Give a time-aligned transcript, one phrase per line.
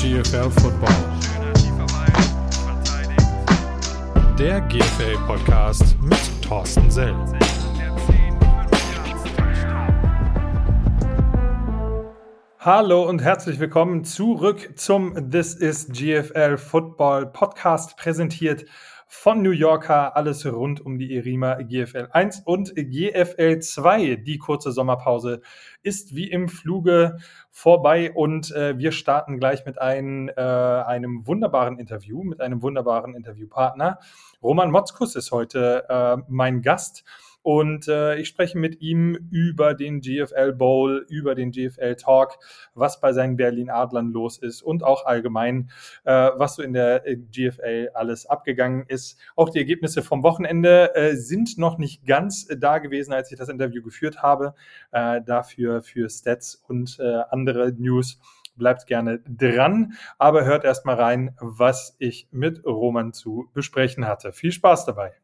[0.00, 0.94] GFL Football.
[4.38, 7.14] Der GFL Podcast mit Thorsten Sell.
[12.58, 18.64] Hallo und herzlich willkommen zurück zum This is GFL Football Podcast, präsentiert
[19.12, 24.14] von New Yorker, alles rund um die Erima GFL 1 und GFL 2.
[24.14, 25.40] Die kurze Sommerpause
[25.82, 27.18] ist wie im Fluge
[27.50, 33.16] vorbei und äh, wir starten gleich mit ein, äh, einem wunderbaren Interview, mit einem wunderbaren
[33.16, 33.98] Interviewpartner.
[34.44, 37.02] Roman Motzkus ist heute äh, mein Gast.
[37.42, 42.38] Und äh, ich spreche mit ihm über den GFL Bowl, über den GFL Talk,
[42.74, 45.70] was bei seinen Berlin Adlern los ist und auch allgemein,
[46.04, 49.18] äh, was so in der äh, GFL alles abgegangen ist.
[49.36, 53.48] Auch die Ergebnisse vom Wochenende äh, sind noch nicht ganz da gewesen, als ich das
[53.48, 54.54] Interview geführt habe.
[54.92, 58.18] Äh, dafür für Stats und äh, andere News
[58.56, 64.32] bleibt gerne dran, aber hört erstmal rein, was ich mit Roman zu besprechen hatte.
[64.32, 65.14] Viel Spaß dabei.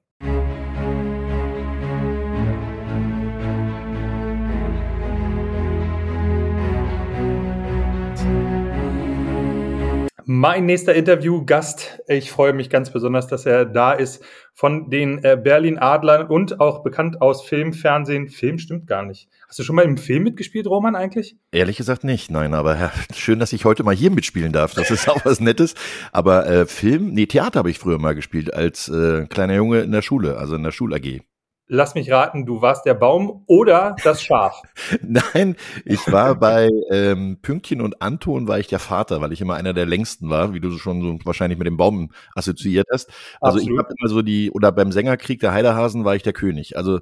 [10.28, 14.24] Mein nächster Interviewgast, ich freue mich ganz besonders, dass er da ist,
[14.54, 18.26] von den äh, Berlin Adlern und auch bekannt aus Film, Fernsehen.
[18.26, 19.28] Film stimmt gar nicht.
[19.46, 21.36] Hast du schon mal im Film mitgespielt, Roman, eigentlich?
[21.52, 24.74] Ehrlich gesagt nicht, nein, aber ja, schön, dass ich heute mal hier mitspielen darf.
[24.74, 25.76] Das ist auch was Nettes.
[26.10, 29.92] Aber äh, Film, nee, Theater habe ich früher mal gespielt als äh, kleiner Junge in
[29.92, 31.20] der Schule, also in der Schul-AG.
[31.68, 34.62] Lass mich raten, du warst der Baum oder das Schaf.
[35.02, 39.54] Nein, ich war bei ähm, Pünktchen und Anton war ich der Vater, weil ich immer
[39.54, 43.10] einer der längsten war, wie du schon so wahrscheinlich mit dem Baum assoziiert hast.
[43.40, 43.72] Also Absolut.
[43.72, 46.76] ich habe immer so die, oder beim Sängerkrieg der Heidehasen war ich der König.
[46.76, 47.00] Also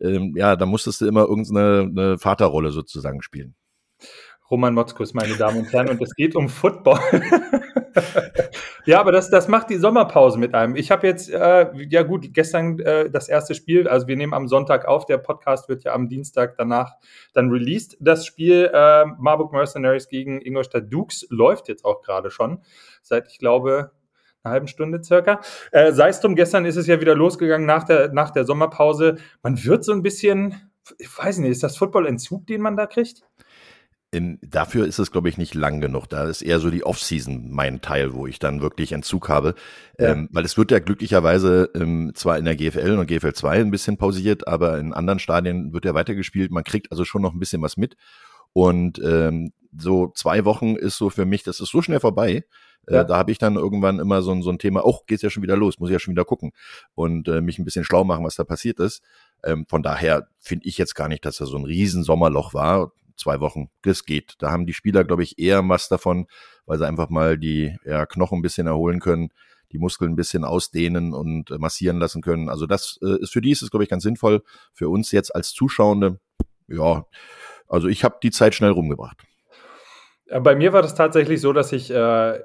[0.00, 3.54] ähm, ja, da musstest du immer irgendeine eine Vaterrolle sozusagen spielen.
[4.50, 7.00] Roman Motzkus, meine Damen und Herren, und es geht um Football.
[8.84, 10.76] ja, aber das, das macht die Sommerpause mit einem.
[10.76, 14.48] Ich habe jetzt, äh, ja gut, gestern äh, das erste Spiel, also wir nehmen am
[14.48, 16.94] Sonntag auf, der Podcast wird ja am Dienstag danach
[17.32, 17.96] dann released.
[18.00, 22.62] Das Spiel äh, Marburg Mercenaries gegen Ingolstadt Dukes läuft jetzt auch gerade schon,
[23.02, 23.90] seit ich glaube
[24.46, 25.40] einer halben Stunde circa.
[25.72, 29.16] Äh, Sei es drum, gestern ist es ja wieder losgegangen nach der, nach der Sommerpause.
[29.42, 33.22] Man wird so ein bisschen, ich weiß nicht, ist das Football-Entzug, den man da kriegt?
[34.16, 36.08] In, dafür ist es, glaube ich, nicht lang genug.
[36.08, 39.54] Da ist eher so die Off-Season mein Teil, wo ich dann wirklich Entzug habe.
[39.98, 40.12] Ja.
[40.12, 43.70] Ähm, weil es wird ja glücklicherweise ähm, zwar in der GFL und GFL 2 ein
[43.70, 46.50] bisschen pausiert, aber in anderen Stadien wird ja weitergespielt.
[46.50, 47.96] Man kriegt also schon noch ein bisschen was mit.
[48.54, 52.46] Und ähm, so zwei Wochen ist so für mich, das ist so schnell vorbei.
[52.86, 53.00] Äh, ja.
[53.02, 55.42] Äh, da habe ich dann irgendwann immer so, so ein Thema, oh, geht's ja schon
[55.42, 56.52] wieder los, muss ich ja schon wieder gucken
[56.94, 59.02] und äh, mich ein bisschen schlau machen, was da passiert ist.
[59.44, 62.92] Ähm, von daher finde ich jetzt gar nicht, dass da so ein riesen Sommerloch war
[63.16, 63.70] zwei Wochen.
[63.82, 64.34] Das geht.
[64.38, 66.26] Da haben die Spieler, glaube ich, eher was davon,
[66.66, 69.30] weil sie einfach mal die ja, Knochen ein bisschen erholen können,
[69.72, 72.48] die Muskeln ein bisschen ausdehnen und äh, massieren lassen können.
[72.48, 74.42] Also das äh, ist für die ist es, glaube ich, ganz sinnvoll.
[74.72, 76.20] Für uns jetzt als Zuschauende,
[76.68, 77.06] ja,
[77.68, 79.22] also ich habe die Zeit schnell rumgebracht.
[80.40, 82.40] Bei mir war das tatsächlich so, dass ich äh,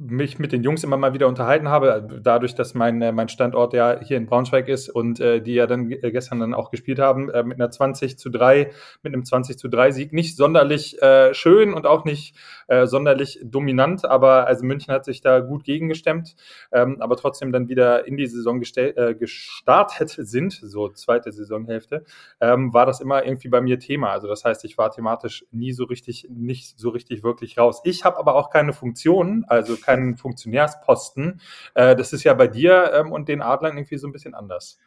[0.00, 3.74] mich mit den Jungs immer mal wieder unterhalten habe, dadurch, dass mein, äh, mein Standort
[3.74, 7.00] ja hier in Braunschweig ist und äh, die ja dann äh, gestern dann auch gespielt
[7.00, 8.70] haben, äh, mit einer 20 zu 3,
[9.02, 10.12] mit einem 20 zu 3 Sieg.
[10.12, 12.36] Nicht sonderlich äh, schön und auch nicht
[12.68, 16.36] äh, sonderlich dominant, aber also München hat sich da gut gegengestemmt,
[16.70, 22.04] ähm, aber trotzdem dann wieder in die Saison äh, gestartet sind, so zweite Saisonhälfte,
[22.40, 24.10] ähm, war das immer irgendwie bei mir Thema.
[24.10, 27.80] Also das heißt, ich war thematisch nie so richtig, nicht so richtig wirklich raus.
[27.82, 31.40] Ich habe aber auch keine Funktion, also keinen Funktionärsposten.
[31.74, 34.78] Äh, das ist ja bei dir ähm, und den Adlern irgendwie so ein bisschen anders.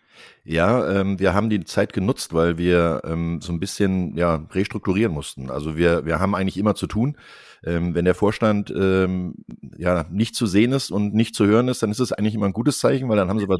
[0.43, 5.11] Ja, ähm, wir haben die Zeit genutzt, weil wir ähm, so ein bisschen ja, restrukturieren
[5.11, 5.49] mussten.
[5.49, 7.17] Also wir, wir haben eigentlich immer zu tun.
[7.63, 11.91] Ähm, wenn der Vorstand ja nicht zu sehen ist und nicht zu hören ist, dann
[11.91, 13.59] ist es eigentlich immer ein gutes Zeichen, weil dann haben sie was.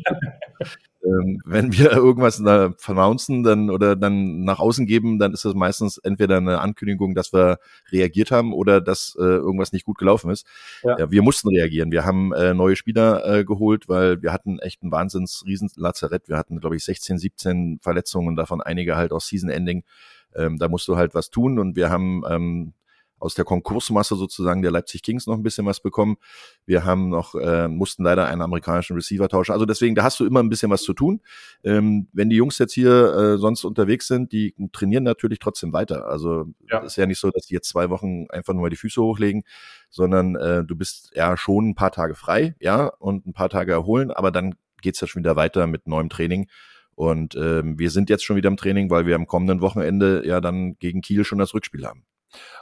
[1.03, 5.53] ähm, wenn wir irgendwas da vernouncen dann oder dann nach außen geben, dann ist das
[5.53, 7.59] meistens entweder eine Ankündigung, dass wir
[7.91, 10.45] reagiert haben oder dass äh, irgendwas nicht gut gelaufen ist.
[10.83, 10.97] Ja.
[10.99, 11.91] ja wir mussten reagieren.
[11.91, 16.29] Wir haben äh, neue Spieler äh, geholt, weil wir hatten echt ein wahnsinns riesen Lazarett.
[16.29, 19.83] Wir hatten, glaube ich, 16, 17 Verletzungen, davon einige halt aus Season Ending.
[20.35, 22.73] Ähm, da musst du halt was tun und wir haben ähm,
[23.21, 26.17] aus der Konkursmasse sozusagen der Leipzig Kings noch ein bisschen was bekommen.
[26.65, 29.53] Wir haben noch, äh, mussten leider einen amerikanischen Receiver tauschen.
[29.53, 31.21] Also deswegen, da hast du immer ein bisschen was zu tun.
[31.63, 36.07] Ähm, wenn die Jungs jetzt hier äh, sonst unterwegs sind, die trainieren natürlich trotzdem weiter.
[36.07, 36.79] Also ja.
[36.79, 39.43] ist ja nicht so, dass die jetzt zwei Wochen einfach nur mal die Füße hochlegen,
[39.89, 43.71] sondern äh, du bist ja schon ein paar Tage frei, ja, und ein paar Tage
[43.71, 46.47] erholen, aber dann geht's ja schon wieder weiter mit neuem Training.
[46.95, 50.41] Und ähm, wir sind jetzt schon wieder im Training, weil wir am kommenden Wochenende ja
[50.41, 52.03] dann gegen Kiel schon das Rückspiel haben.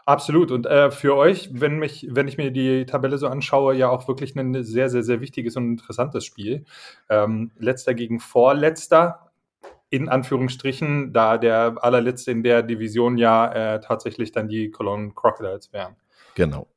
[0.06, 0.51] Absolut.
[0.51, 4.07] Und äh, für euch, wenn, mich, wenn ich mir die Tabelle so anschaue, ja auch
[4.07, 6.66] wirklich ein sehr, sehr, sehr wichtiges und interessantes Spiel.
[7.10, 9.31] Ähm, letzter gegen Vorletzter,
[9.89, 15.74] in Anführungsstrichen, da der allerletzte in der Division ja äh, tatsächlich dann die Cologne Crocodiles
[15.74, 15.95] wären.
[16.36, 16.68] Genau.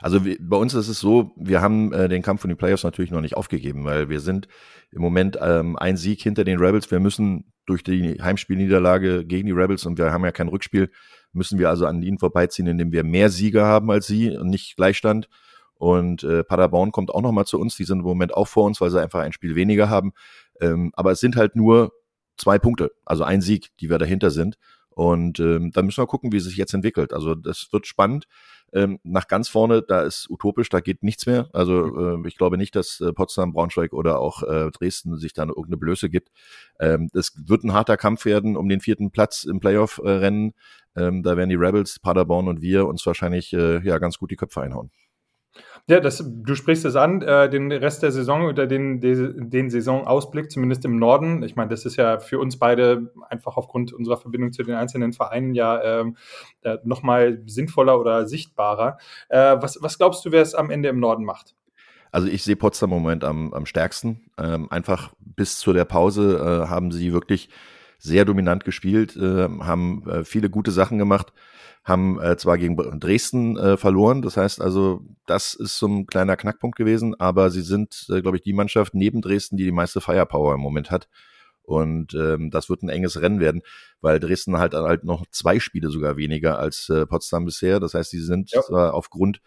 [0.00, 2.84] Also wie, bei uns ist es so, wir haben äh, den Kampf von den Playoffs
[2.84, 4.48] natürlich noch nicht aufgegeben, weil wir sind
[4.90, 6.90] im Moment ähm, ein Sieg hinter den Rebels.
[6.90, 10.90] Wir müssen durch die Heimspielniederlage gegen die Rebels und wir haben ja kein Rückspiel,
[11.32, 14.76] müssen wir also an ihnen vorbeiziehen, indem wir mehr Sieger haben als sie und nicht
[14.76, 15.28] Gleichstand.
[15.74, 17.76] Und äh, Paderborn kommt auch nochmal zu uns.
[17.76, 20.12] Die sind im Moment auch vor uns, weil sie einfach ein Spiel weniger haben.
[20.60, 21.92] Ähm, aber es sind halt nur
[22.36, 24.56] zwei Punkte, also ein Sieg, die wir dahinter sind.
[24.90, 27.12] Und ähm, dann müssen wir gucken, wie es sich jetzt entwickelt.
[27.12, 28.26] Also das wird spannend.
[28.72, 31.48] Ähm, nach ganz vorne, da ist utopisch, da geht nichts mehr.
[31.52, 35.42] Also äh, ich glaube nicht, dass äh, Potsdam, Braunschweig oder auch äh, Dresden sich da
[35.42, 36.30] irgendeine Blöße gibt.
[36.78, 40.54] Ähm, das wird ein harter Kampf werden um den vierten Platz im Playoff-Rennen.
[40.96, 44.36] Ähm, da werden die Rebels, Paderborn und wir uns wahrscheinlich äh, ja ganz gut die
[44.36, 44.90] Köpfe einhauen.
[45.88, 50.50] Ja, das, du sprichst es an, äh, den Rest der Saison oder den, den, Saisonausblick,
[50.50, 51.42] zumindest im Norden.
[51.42, 55.12] Ich meine, das ist ja für uns beide einfach aufgrund unserer Verbindung zu den einzelnen
[55.12, 56.04] Vereinen ja äh,
[56.84, 58.98] nochmal sinnvoller oder sichtbarer.
[59.28, 61.56] Äh, was, was glaubst du, wer es am Ende im Norden macht?
[62.12, 64.30] Also ich sehe Potsdam im Moment am, am stärksten.
[64.38, 67.48] Ähm, einfach bis zu der Pause äh, haben sie wirklich
[67.98, 71.32] sehr dominant gespielt, äh, haben äh, viele gute Sachen gemacht
[71.82, 76.36] haben äh, zwar gegen Dresden äh, verloren, das heißt also, das ist so ein kleiner
[76.36, 80.00] Knackpunkt gewesen, aber sie sind, äh, glaube ich, die Mannschaft neben Dresden, die die meiste
[80.00, 81.08] Firepower im Moment hat.
[81.62, 83.62] Und ähm, das wird ein enges Rennen werden,
[84.00, 87.78] weil Dresden halt halt noch zwei Spiele sogar weniger als äh, Potsdam bisher.
[87.78, 88.60] Das heißt, sie sind ja.
[88.62, 89.40] zwar aufgrund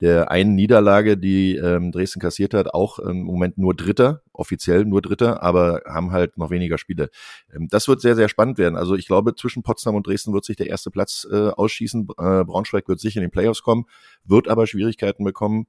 [0.00, 5.00] der einen Niederlage, die ähm, Dresden kassiert hat, auch im Moment nur Dritter, offiziell nur
[5.00, 7.08] Dritter, aber haben halt noch weniger Spiele.
[7.54, 8.76] Ähm, das wird sehr, sehr spannend werden.
[8.76, 12.08] Also ich glaube, zwischen Potsdam und Dresden wird sich der erste Platz äh, ausschießen.
[12.18, 13.86] Äh, Braunschweig wird sicher in den Playoffs kommen,
[14.24, 15.66] wird aber Schwierigkeiten bekommen.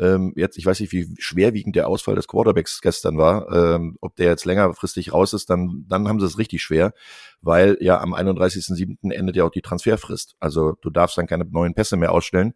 [0.00, 3.50] Ähm, jetzt, ich weiß nicht, wie schwerwiegend der Ausfall des Quarterbacks gestern war.
[3.52, 6.92] Ähm, ob der jetzt längerfristig raus ist, dann, dann haben sie es richtig schwer,
[7.40, 9.10] weil ja am 31.07.
[9.10, 10.36] endet ja auch die Transferfrist.
[10.38, 12.54] Also du darfst dann keine neuen Pässe mehr ausstellen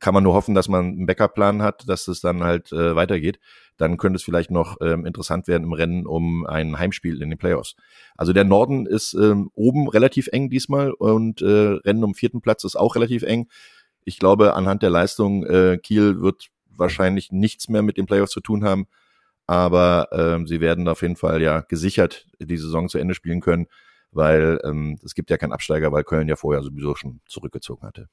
[0.00, 3.38] kann man nur hoffen, dass man einen Backup-Plan hat, dass es dann halt äh, weitergeht.
[3.76, 7.38] Dann könnte es vielleicht noch ähm, interessant werden im Rennen um ein Heimspiel in den
[7.38, 7.76] Playoffs.
[8.16, 11.46] Also der Norden ist ähm, oben relativ eng diesmal und äh,
[11.84, 13.48] Rennen um vierten Platz ist auch relativ eng.
[14.04, 18.40] Ich glaube, anhand der Leistung, äh, Kiel wird wahrscheinlich nichts mehr mit den Playoffs zu
[18.40, 18.86] tun haben,
[19.46, 23.66] aber ähm, sie werden auf jeden Fall ja gesichert die Saison zu Ende spielen können,
[24.10, 28.08] weil ähm, es gibt ja keinen Absteiger, weil Köln ja vorher sowieso schon zurückgezogen hatte.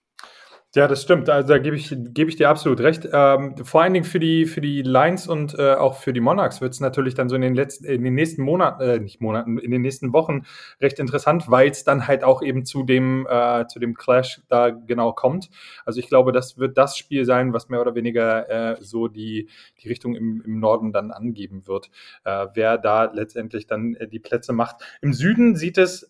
[0.74, 1.30] Ja, das stimmt.
[1.30, 3.06] Also da gebe ich, gebe ich dir absolut recht.
[3.12, 6.62] Ähm, vor allen Dingen für die, für die Lions und äh, auch für die Monarchs
[6.62, 9.58] wird es natürlich dann so in den letzten, in den nächsten Monaten, äh, nicht Monaten,
[9.58, 10.46] in den nächsten Wochen
[10.80, 14.70] recht interessant, weil es dann halt auch eben zu dem, äh, zu dem Clash da
[14.70, 15.50] genau kommt.
[15.86, 19.50] Also ich glaube, das wird das Spiel sein, was mehr oder weniger äh, so die,
[19.84, 21.90] die Richtung im, im Norden dann angeben wird,
[22.24, 24.78] äh, wer da letztendlich dann äh, die Plätze macht.
[25.02, 26.10] Im Süden sieht es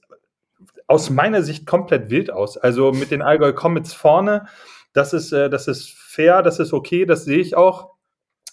[0.88, 2.58] aus meiner Sicht komplett wild aus.
[2.58, 4.48] Also mit den Allgäu Comets vorne,
[4.94, 7.92] das ist, äh, das ist fair, das ist okay, das sehe ich auch.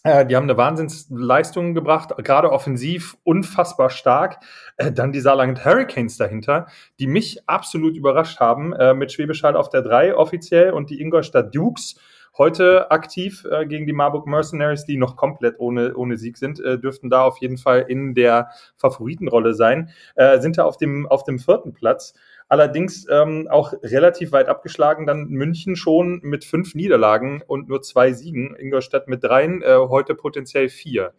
[0.05, 4.39] Äh, die haben eine Wahnsinnsleistung gebracht, gerade offensiv unfassbar stark.
[4.77, 6.67] Äh, dann die Saarland Hurricanes dahinter,
[7.01, 11.01] die mich absolut überrascht haben, äh, mit Schwäbisch Hall auf der 3 offiziell und die
[11.01, 11.97] Ingolstadt Dukes
[12.39, 16.79] heute aktiv äh, gegen die Marburg Mercenaries, die noch komplett ohne, ohne Sieg sind, äh,
[16.79, 21.25] dürften da auf jeden Fall in der Favoritenrolle sein, äh, sind da auf dem, auf
[21.25, 22.15] dem vierten Platz.
[22.49, 28.13] Allerdings ähm, auch relativ weit abgeschlagen, dann München schon mit fünf Niederlagen und nur zwei
[28.13, 31.13] Siegen, Ingolstadt mit dreien, äh, heute potenziell vier.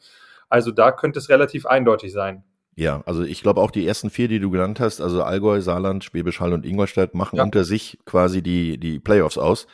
[0.50, 2.44] Also da könnte es relativ eindeutig sein.
[2.76, 6.04] Ja, also ich glaube auch die ersten vier, die du genannt hast, also Allgäu, Saarland,
[6.04, 7.44] Schwäbisch Hall und Ingolstadt, machen ja.
[7.44, 9.68] unter sich quasi die, die Playoffs aus.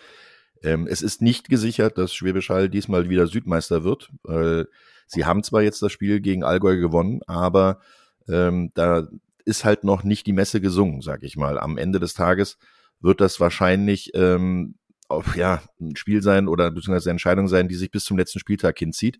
[0.65, 4.09] Ähm, es ist nicht gesichert, dass Schwäbisch Hall diesmal wieder Südmeister wird.
[4.27, 4.65] Äh,
[5.05, 7.79] sie haben zwar jetzt das Spiel gegen Allgäu gewonnen, aber
[8.27, 9.07] ähm, da
[9.45, 11.59] ist halt noch nicht die Messe gesungen, sag ich mal.
[11.59, 12.57] Am Ende des Tages
[12.99, 14.75] wird das wahrscheinlich ähm,
[15.07, 18.39] auf, ja, ein Spiel sein oder beziehungsweise eine Entscheidung sein, die sich bis zum letzten
[18.39, 19.19] Spieltag hinzieht.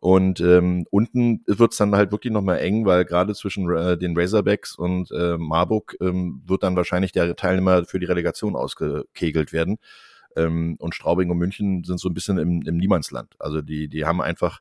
[0.00, 4.18] Und ähm, unten wird es dann halt wirklich nochmal eng, weil gerade zwischen äh, den
[4.18, 9.78] Razorbacks und äh, Marburg ähm, wird dann wahrscheinlich der Teilnehmer für die Relegation ausgekegelt werden.
[10.36, 13.34] Ähm, und Straubing und München sind so ein bisschen im, im Niemandsland.
[13.38, 14.60] Also die, die haben einfach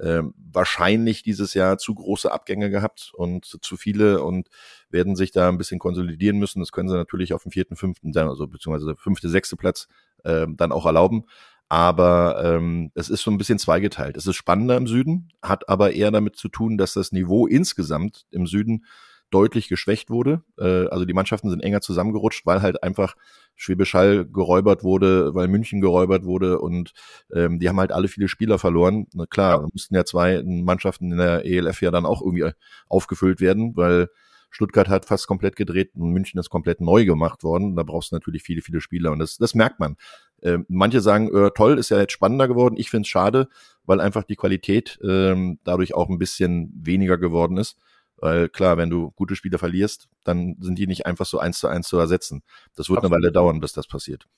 [0.00, 4.48] ähm, wahrscheinlich dieses Jahr zu große Abgänge gehabt und zu viele und
[4.90, 6.60] werden sich da ein bisschen konsolidieren müssen.
[6.60, 9.88] Das können sie natürlich auf dem vierten, fünften, also beziehungsweise fünfte, sechste Platz
[10.24, 11.24] äh, dann auch erlauben.
[11.68, 14.16] Aber ähm, es ist so ein bisschen zweigeteilt.
[14.16, 18.26] Es ist spannender im Süden, hat aber eher damit zu tun, dass das Niveau insgesamt
[18.30, 18.84] im Süden
[19.32, 20.42] deutlich geschwächt wurde.
[20.58, 23.14] Äh, also die Mannschaften sind enger zusammengerutscht, weil halt einfach
[23.54, 26.92] Schwäbisch Hall geräubert wurde, weil München geräubert wurde und
[27.34, 29.06] ähm, die haben halt alle viele Spieler verloren.
[29.12, 32.50] Na klar, mussten ja zwei Mannschaften in der ELF ja dann auch irgendwie
[32.88, 34.08] aufgefüllt werden, weil
[34.50, 37.74] Stuttgart hat fast komplett gedreht und München ist komplett neu gemacht worden.
[37.74, 39.96] Da brauchst du natürlich viele, viele Spieler und das, das merkt man.
[40.42, 42.76] Äh, manche sagen, äh, toll, ist ja jetzt spannender geworden.
[42.76, 43.48] Ich finde es schade,
[43.84, 47.78] weil einfach die Qualität ähm, dadurch auch ein bisschen weniger geworden ist.
[48.22, 51.66] Weil klar, wenn du gute Spieler verlierst, dann sind die nicht einfach so eins zu
[51.66, 52.44] eins zu ersetzen.
[52.76, 53.16] Das wird absolut.
[53.16, 54.28] eine Weile dauern, bis das passiert.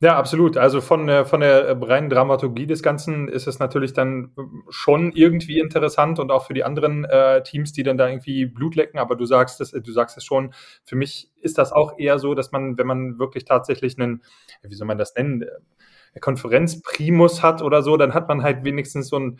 [0.00, 0.56] Ja, absolut.
[0.56, 4.34] Also von, äh, von der reinen Dramaturgie des Ganzen ist es natürlich dann
[4.70, 8.76] schon irgendwie interessant und auch für die anderen äh, Teams, die dann da irgendwie Blut
[8.76, 8.98] lecken.
[8.98, 10.54] Aber du sagst es, du sagst es schon.
[10.82, 14.22] Für mich ist das auch eher so, dass man, wenn man wirklich tatsächlich einen,
[14.62, 19.08] wie soll man das nennen, äh, Konferenzprimus hat oder so, dann hat man halt wenigstens
[19.08, 19.38] so ein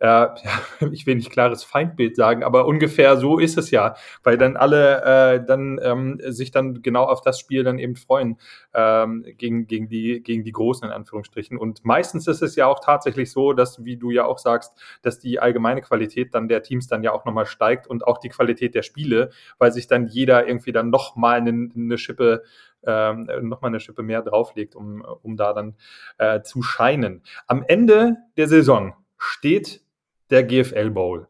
[0.00, 0.34] äh, ja,
[0.92, 5.02] ich will nicht klares Feindbild sagen, aber ungefähr so ist es ja, weil dann alle
[5.04, 8.38] äh, dann ähm, sich dann genau auf das Spiel dann eben freuen
[8.74, 11.58] ähm, gegen, gegen, die, gegen die Großen in Anführungsstrichen.
[11.58, 15.18] Und meistens ist es ja auch tatsächlich so, dass, wie du ja auch sagst, dass
[15.18, 18.74] die allgemeine Qualität dann der Teams dann ja auch nochmal steigt und auch die Qualität
[18.74, 22.42] der Spiele, weil sich dann jeder irgendwie dann nochmal eine, eine Schippe
[22.86, 25.74] ähm, nochmal eine Schippe mehr drauflegt, um, um da dann
[26.18, 27.22] äh, zu scheinen.
[27.48, 29.82] Am Ende der Saison steht
[30.30, 31.28] der GFL Bowl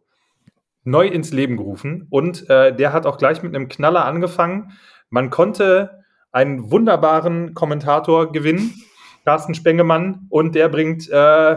[0.84, 4.72] neu ins Leben gerufen und äh, der hat auch gleich mit einem Knaller angefangen.
[5.10, 6.02] Man konnte
[6.32, 8.74] einen wunderbaren Kommentator gewinnen,
[9.24, 11.56] Carsten Spengemann, und der bringt äh,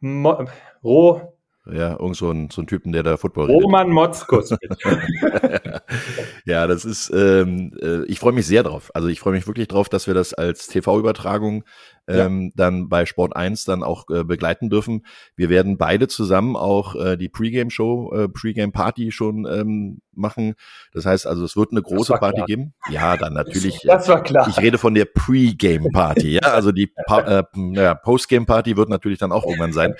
[0.00, 0.46] Mo
[0.82, 1.34] Roh.
[1.70, 4.56] Ja, irgend so ein, so ein Typen, der da Football Roman Motzkus.
[6.46, 8.90] ja, das ist, ähm, äh, ich freue mich sehr drauf.
[8.94, 11.64] Also ich freue mich wirklich drauf, dass wir das als TV-Übertragung
[12.08, 12.50] ähm, ja.
[12.56, 15.04] dann bei Sport 1 dann auch äh, begleiten dürfen.
[15.36, 20.54] Wir werden beide zusammen auch äh, die Pre-Game-Show, äh, Pre-Game-Party schon ähm, machen.
[20.92, 22.46] Das heißt also, es wird eine große Party klar.
[22.46, 22.74] geben.
[22.90, 23.80] Ja, dann natürlich.
[23.84, 24.48] Das war klar.
[24.48, 26.32] Ich rede von der Pre-Game-Party.
[26.34, 29.94] ja, also die pa äh, ja, Post-Game-Party wird natürlich dann auch irgendwann sein.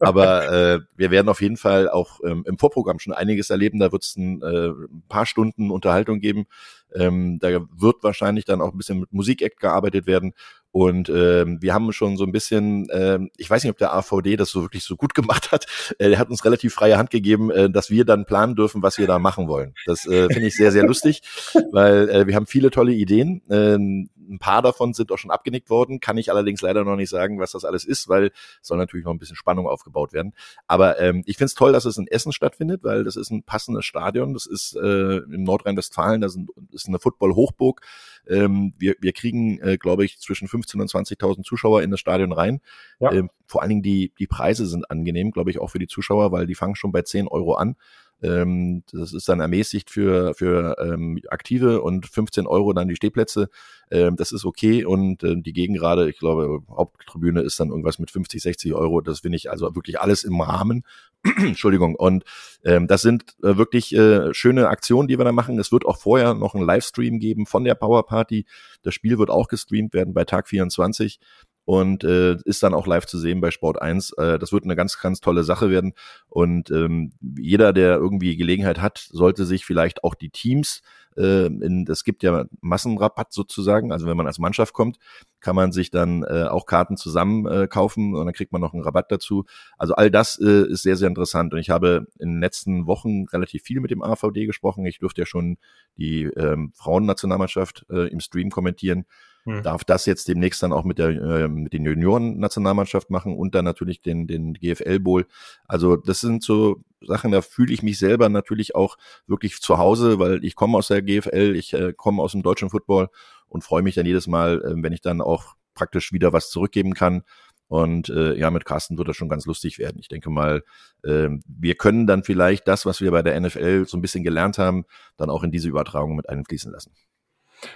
[0.00, 3.78] Aber äh, wir werden auf jeden Fall auch ähm, im Vorprogramm schon einiges erleben.
[3.78, 4.70] Da wird es ein äh,
[5.08, 6.46] paar Stunden Unterhaltung geben.
[6.94, 10.32] Ähm, da wird wahrscheinlich dann auch ein bisschen mit Musik-Act gearbeitet werden.
[10.74, 14.34] Und ähm, wir haben schon so ein bisschen, ähm, ich weiß nicht, ob der AVD
[14.34, 15.66] das so wirklich so gut gemacht hat.
[16.00, 18.98] Äh, er hat uns relativ freie Hand gegeben, äh, dass wir dann planen dürfen, was
[18.98, 19.74] wir da machen wollen.
[19.86, 21.22] Das äh, finde ich sehr, sehr lustig,
[21.70, 23.40] weil äh, wir haben viele tolle Ideen.
[23.50, 27.10] Ähm, ein paar davon sind auch schon abgenickt worden, kann ich allerdings leider noch nicht
[27.10, 30.32] sagen, was das alles ist, weil soll natürlich noch ein bisschen Spannung aufgebaut werden.
[30.66, 33.44] Aber ähm, ich finde es toll, dass es in Essen stattfindet, weil das ist ein
[33.44, 34.34] passendes Stadion.
[34.34, 36.36] Das ist äh, in Nordrhein-Westfalen, das
[36.72, 37.80] ist eine Football-Hochburg.
[38.28, 42.32] Ähm, wir, wir kriegen, äh, glaube ich, zwischen 15.000 und 20.000 Zuschauer in das Stadion
[42.32, 42.60] rein.
[43.00, 43.12] Ja.
[43.12, 46.32] Ähm, vor allen Dingen die, die Preise sind angenehm, glaube ich, auch für die Zuschauer,
[46.32, 47.76] weil die fangen schon bei 10 Euro an.
[48.24, 53.50] Ähm, das ist dann ermäßigt für, für ähm, Aktive und 15 Euro dann die Stehplätze.
[53.90, 58.10] Ähm, das ist okay und äh, die Gegengrade, ich glaube, Haupttribüne ist dann irgendwas mit
[58.10, 59.02] 50, 60 Euro.
[59.02, 60.84] Das finde ich also wirklich alles im Rahmen.
[61.36, 61.94] Entschuldigung.
[61.94, 62.24] Und
[62.64, 65.58] ähm, das sind äh, wirklich äh, schöne Aktionen, die wir da machen.
[65.58, 68.46] Es wird auch vorher noch einen Livestream geben von der Power Party.
[68.82, 71.20] Das Spiel wird auch gestreamt werden bei Tag 24
[71.64, 74.12] und äh, ist dann auch live zu sehen bei Sport 1.
[74.12, 75.94] Äh, das wird eine ganz, ganz tolle Sache werden.
[76.28, 80.82] Und ähm, jeder, der irgendwie Gelegenheit hat, sollte sich vielleicht auch die Teams
[81.16, 84.98] äh, in, es gibt ja Massenrabatt sozusagen, also wenn man als Mannschaft kommt,
[85.40, 88.74] kann man sich dann äh, auch Karten zusammen äh, kaufen und dann kriegt man noch
[88.74, 89.44] einen Rabatt dazu.
[89.78, 93.26] Also all das äh, ist sehr, sehr interessant und ich habe in den letzten Wochen
[93.26, 94.86] relativ viel mit dem AVD gesprochen.
[94.86, 95.58] Ich durfte ja schon
[95.96, 99.04] die ähm, Frauennationalmannschaft äh, im Stream kommentieren
[99.44, 99.62] hm.
[99.62, 103.64] darf das jetzt demnächst dann auch mit der äh, mit den Junioren-Nationalmannschaft machen und dann
[103.64, 105.26] natürlich den den GFL Bowl.
[105.66, 108.96] Also das sind so Sachen, da fühle ich mich selber natürlich auch
[109.26, 112.70] wirklich zu Hause, weil ich komme aus der GFL, ich äh, komme aus dem deutschen
[112.70, 113.08] Football
[113.48, 116.94] und freue mich dann jedes Mal, äh, wenn ich dann auch praktisch wieder was zurückgeben
[116.94, 117.22] kann.
[117.68, 119.98] Und äh, ja, mit Carsten wird das schon ganz lustig werden.
[119.98, 120.62] Ich denke mal,
[121.02, 124.58] äh, wir können dann vielleicht das, was wir bei der NFL so ein bisschen gelernt
[124.58, 124.84] haben,
[125.16, 126.92] dann auch in diese Übertragung mit einfließen lassen.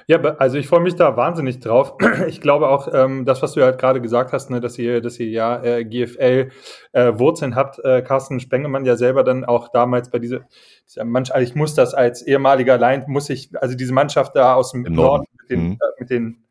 [0.07, 1.95] Ja, also ich freue mich da wahnsinnig drauf.
[2.29, 5.19] Ich glaube auch, ähm, das, was du halt gerade gesagt hast, ne, dass ihr, dass
[5.19, 10.19] ihr ja äh, GFL-Wurzeln äh, habt, äh, Carsten Spengemann ja selber dann auch damals bei
[10.19, 10.41] dieser,
[10.87, 14.55] dieser Mannschaft, also ich muss das als ehemaliger Line, muss ich, also diese Mannschaft da
[14.55, 15.73] aus dem Norden, Norden mit den, mhm.
[15.73, 16.45] äh, mit den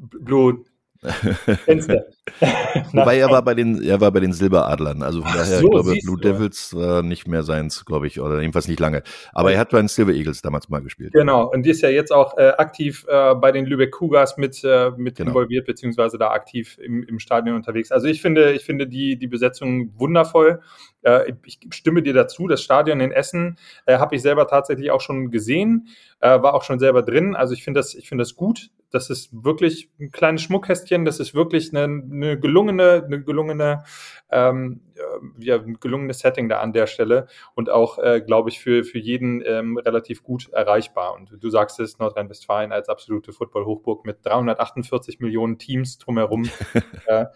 [0.00, 0.64] Blue.
[2.92, 5.02] Wobei er war bei den, er war bei den Silberadlern.
[5.02, 8.40] Also von daher, so, ich glaube, Blue Devils war nicht mehr seins, glaube ich, oder
[8.40, 9.02] jedenfalls nicht lange.
[9.32, 11.14] Aber er hat bei den Silver Eagles damals mal gespielt.
[11.14, 11.50] Genau.
[11.50, 14.90] Und die ist ja jetzt auch äh, aktiv äh, bei den Lübeck Cougars mit, äh,
[14.96, 15.30] mit genau.
[15.30, 17.90] involviert, beziehungsweise da aktiv im, im Stadion unterwegs.
[17.90, 20.60] Also ich finde, ich finde die, die Besetzung wundervoll.
[21.00, 25.00] Äh, ich stimme dir dazu, das Stadion in Essen äh, habe ich selber tatsächlich auch
[25.00, 25.88] schon gesehen,
[26.20, 27.34] äh, war auch schon selber drin.
[27.34, 28.70] Also ich finde das, ich finde das gut.
[28.90, 31.04] Das ist wirklich ein kleines Schmuckkästchen.
[31.04, 33.84] Das ist wirklich eine, eine gelungene, eine gelungene,
[34.30, 34.80] ähm,
[35.38, 38.98] ja, ein gelungenes Setting da an der Stelle und auch, äh, glaube ich, für, für
[38.98, 41.14] jeden ähm, relativ gut erreichbar.
[41.14, 46.48] Und du sagst es, Nordrhein-Westfalen als absolute Football-Hochburg mit 348 Millionen Teams drumherum.
[47.06, 47.26] äh,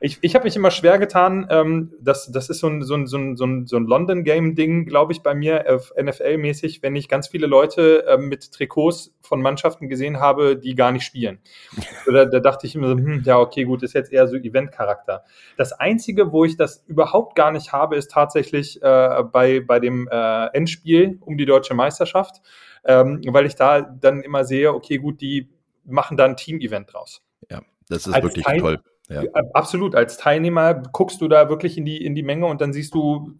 [0.00, 1.46] ich ich habe mich immer schwer getan.
[1.50, 4.86] Ähm, das, das ist so ein, so ein, so ein, so ein, so ein London-Game-Ding,
[4.86, 9.40] glaube ich, bei mir, äh, NFL-mäßig, wenn ich ganz viele Leute äh, mit Trikots von
[9.40, 11.38] Mannschaften gesehen habe, die gar nicht spielen.
[12.06, 15.24] da, da dachte ich immer so, hm, ja, okay, gut, ist jetzt eher so Event-Charakter.
[15.56, 16.84] Das Einzige, wo ich das
[17.14, 21.74] überhaupt gar nicht habe, ist tatsächlich äh, bei, bei dem äh, Endspiel um die deutsche
[21.74, 22.42] Meisterschaft,
[22.84, 25.48] ähm, weil ich da dann immer sehe, okay, gut, die
[25.84, 27.22] machen da ein Team-Event draus.
[27.50, 28.80] Ja, das ist Als wirklich Teil toll.
[29.08, 29.22] Ja.
[29.52, 29.94] Absolut.
[29.94, 33.38] Als Teilnehmer guckst du da wirklich in die, in die Menge und dann siehst du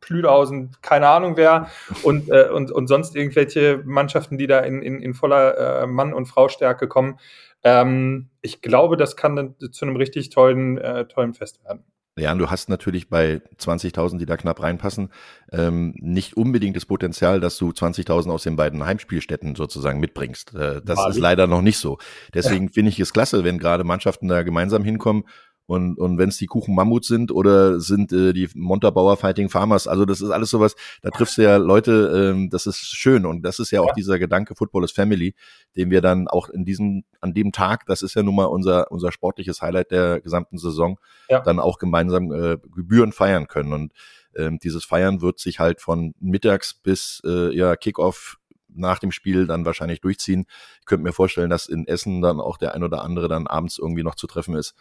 [0.00, 1.70] Plüdhausen, keine Ahnung wer
[2.02, 6.14] und, äh, und, und sonst irgendwelche Mannschaften, die da in, in, in voller äh, Mann-
[6.14, 7.18] und Frau-Stärke kommen.
[7.64, 11.84] Ähm, ich glaube, das kann dann zu einem richtig tollen, äh, tollen Fest werden.
[12.18, 15.10] Ja, und du hast natürlich bei 20.000, die da knapp reinpassen,
[15.52, 20.54] ähm, nicht unbedingt das Potenzial, dass du 20.000 aus den beiden Heimspielstätten sozusagen mitbringst.
[20.54, 21.98] Äh, das War ist leider noch nicht so.
[22.34, 22.72] Deswegen ja.
[22.72, 25.24] finde ich es klasse, wenn gerade Mannschaften da gemeinsam hinkommen
[25.68, 29.86] und, und wenn es die Kuchen Mammut sind oder sind äh, die Montabauer Fighting Farmers,
[29.86, 33.42] also das ist alles sowas, da triffst du ja Leute, ähm, das ist schön und
[33.42, 33.92] das ist ja auch ja.
[33.92, 35.34] dieser Gedanke Football is Family,
[35.76, 38.90] den wir dann auch in diesem, an dem Tag, das ist ja nun mal unser,
[38.90, 40.98] unser sportliches Highlight der gesamten Saison,
[41.28, 41.40] ja.
[41.40, 43.92] dann auch gemeinsam äh, Gebühren feiern können und
[44.36, 48.38] ähm, dieses Feiern wird sich halt von mittags bis äh, ja Kickoff
[48.74, 50.46] nach dem Spiel dann wahrscheinlich durchziehen.
[50.80, 53.78] Ich könnte mir vorstellen, dass in Essen dann auch der ein oder andere dann abends
[53.78, 54.74] irgendwie noch zu treffen ist.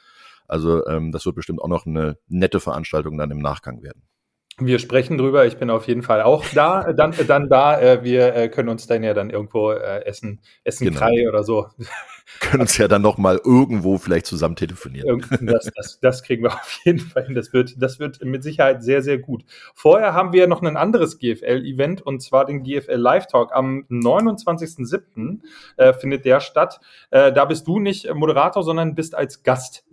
[0.48, 4.04] Also ähm, das wird bestimmt auch noch eine nette Veranstaltung dann im Nachgang werden.
[4.60, 5.46] Wir sprechen drüber.
[5.46, 7.80] Ich bin auf jeden Fall auch da, dann, dann da.
[7.80, 11.00] Äh, wir äh, können uns dann ja dann irgendwo äh, essen, essen genau.
[11.00, 11.68] Krei oder so.
[12.42, 15.26] Können uns ja dann noch mal irgendwo vielleicht zusammen telefonieren.
[15.40, 17.36] Das, das, das kriegen wir auf jeden Fall hin.
[17.36, 19.46] Das wird, das wird mit Sicherheit sehr, sehr gut.
[19.74, 23.54] Vorher haben wir noch ein anderes GFL-Event und zwar den GFL Live Talk.
[23.54, 25.40] Am 29.07.
[25.78, 26.82] Äh, findet der statt.
[27.12, 29.87] Da bist du nicht Moderator, sondern bist als Gast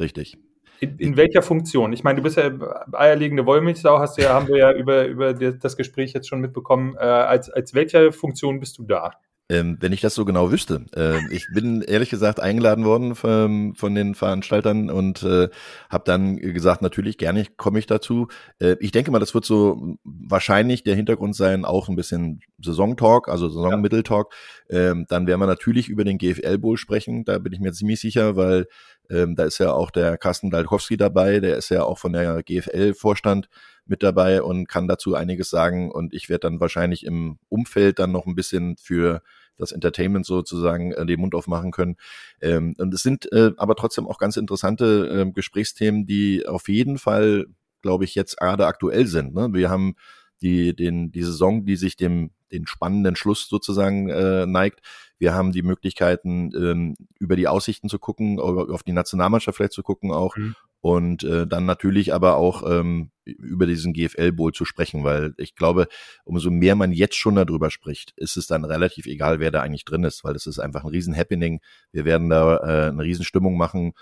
[0.00, 0.38] Richtig.
[0.80, 1.92] In, in, welcher Funktion?
[1.92, 2.50] Ich meine, du bist ja
[2.92, 6.96] eierlegende Wollmilchsau, hast ja, haben wir ja über, über das Gespräch jetzt schon mitbekommen.
[6.96, 9.12] Äh, als, als welcher Funktion bist du da?
[9.50, 10.86] Ähm, wenn ich das so genau wüsste.
[10.96, 15.50] Äh, ich bin ehrlich gesagt eingeladen worden von, von den Veranstaltern und äh,
[15.90, 18.28] habe dann gesagt, natürlich gerne komme ich dazu.
[18.58, 23.28] Äh, ich denke mal, das wird so wahrscheinlich der Hintergrund sein, auch ein bisschen Saisontalk,
[23.28, 24.32] also Saisonmitteltalk.
[24.70, 28.00] Ähm, dann werden wir natürlich über den GFL Bowl sprechen, da bin ich mir ziemlich
[28.00, 28.66] sicher, weil
[29.10, 32.42] ähm, da ist ja auch der Carsten Dalkowski dabei, der ist ja auch von der
[32.42, 33.48] GFL-Vorstand
[33.86, 35.90] mit dabei und kann dazu einiges sagen.
[35.90, 39.22] Und ich werde dann wahrscheinlich im Umfeld dann noch ein bisschen für
[39.56, 41.96] das Entertainment sozusagen äh, den Mund aufmachen können.
[42.40, 46.98] Ähm, und es sind äh, aber trotzdem auch ganz interessante äh, Gesprächsthemen, die auf jeden
[46.98, 47.46] Fall,
[47.82, 49.34] glaube ich, jetzt gerade aktuell sind.
[49.34, 49.50] Ne?
[49.52, 49.94] Wir haben
[50.40, 54.80] die, den, die Saison, die sich dem den spannenden Schluss sozusagen äh, neigt.
[55.18, 59.82] Wir haben die Möglichkeiten, ähm, über die Aussichten zu gucken, auf die Nationalmannschaft vielleicht zu
[59.82, 60.36] gucken auch.
[60.36, 60.54] Mhm.
[60.80, 65.88] Und äh, dann natürlich aber auch ähm, über diesen GFL-Bowl zu sprechen, weil ich glaube,
[66.24, 69.86] umso mehr man jetzt schon darüber spricht, ist es dann relativ egal, wer da eigentlich
[69.86, 71.60] drin ist, weil es ist einfach ein Riesen-Happening.
[71.92, 73.94] Wir werden da äh, eine Riesenstimmung machen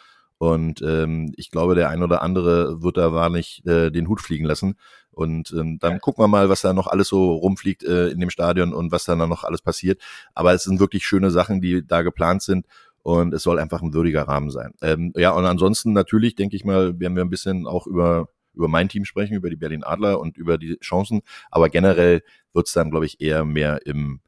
[0.42, 4.44] und ähm, ich glaube, der ein oder andere wird da wahrlich äh, den Hut fliegen
[4.44, 4.74] lassen.
[5.12, 8.31] Und ähm, dann gucken wir mal, was da noch alles so rumfliegt äh, in dem
[8.31, 10.01] Stadion und was da noch alles passiert.
[10.35, 12.66] Aber es sind wirklich schöne Sachen, die da geplant sind.
[13.03, 14.75] Und es soll einfach ein würdiger Rahmen sein.
[14.81, 18.68] Ähm, ja, und ansonsten natürlich, denke ich mal, werden wir ein bisschen auch über über
[18.68, 21.22] mein Team sprechen, über die Berlin Adler und über die Chancen.
[21.51, 22.22] Aber generell
[22.53, 24.20] wird es dann, glaube ich, eher mehr im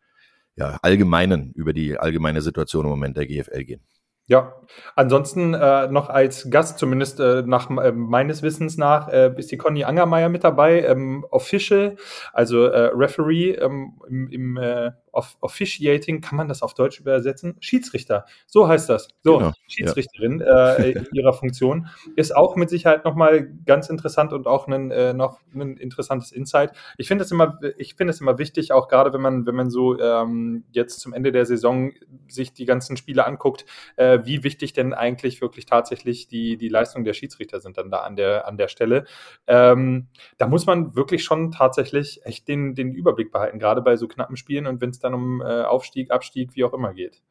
[0.57, 3.81] ja, allgemeinen, über die allgemeine Situation im Moment der GFL gehen.
[4.27, 4.55] Ja,
[4.97, 9.59] ansonsten äh, noch als Gast, zumindest äh, nach äh, meines Wissens nach, äh, ist die
[9.59, 11.97] Conny Angermeier mit dabei, ähm, Official,
[12.33, 17.57] also äh, Referee ähm, im, im äh, Officiating, kann man das auf Deutsch übersetzen?
[17.61, 19.09] Schiedsrichter, so heißt das.
[19.23, 20.73] So, genau, Schiedsrichterin ja.
[20.75, 21.87] in ihrer Funktion.
[22.17, 26.73] Ist auch mit Sicherheit nochmal ganz interessant und auch ein, noch ein interessantes Insight.
[26.99, 29.71] Ich finde es immer, ich finde es immer wichtig, auch gerade wenn man, wenn man
[29.71, 31.93] so ähm, jetzt zum Ende der Saison
[32.27, 37.05] sich die ganzen Spiele anguckt, äh, wie wichtig denn eigentlich wirklich tatsächlich die, die Leistung
[37.05, 39.05] der Schiedsrichter sind dann da an der, an der Stelle.
[39.46, 44.09] Ähm, da muss man wirklich schon tatsächlich echt den, den Überblick behalten, gerade bei so
[44.09, 47.22] knappen Spielen und wenn es dann um äh, Aufstieg, Abstieg, wie auch immer geht.